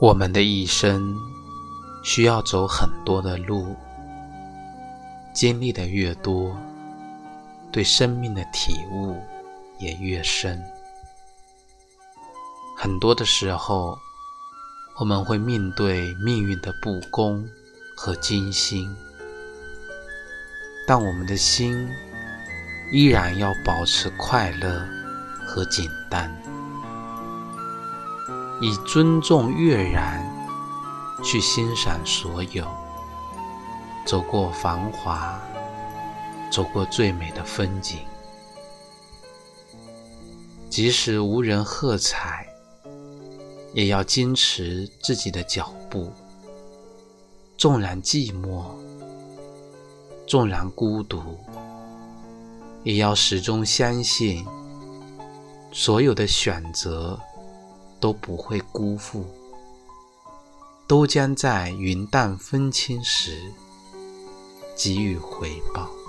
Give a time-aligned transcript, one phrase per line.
[0.00, 1.14] 我们的一生
[2.02, 3.76] 需要走很多的路，
[5.34, 6.56] 经历的越多，
[7.70, 9.14] 对生命的体悟
[9.78, 10.58] 也越深。
[12.78, 13.98] 很多的时候，
[14.98, 17.46] 我们会面对命运的不公
[17.94, 18.96] 和艰辛，
[20.86, 21.86] 但我们的心
[22.90, 24.82] 依然要保持快乐
[25.44, 26.34] 和简单。
[28.60, 30.22] 以尊重悦然
[31.24, 32.66] 去欣赏所有，
[34.04, 35.40] 走过繁华，
[36.50, 38.00] 走过最美的风景，
[40.68, 42.46] 即使无人喝彩，
[43.72, 46.12] 也要坚持自己的脚步。
[47.56, 48.64] 纵然寂寞，
[50.26, 51.38] 纵然孤独，
[52.82, 54.46] 也要始终相信，
[55.72, 57.18] 所有的选择。
[58.00, 59.24] 都不会辜负，
[60.86, 63.52] 都将在云淡风轻时
[64.74, 65.99] 给予回报。